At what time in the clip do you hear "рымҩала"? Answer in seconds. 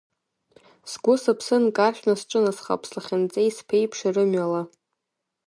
4.15-4.61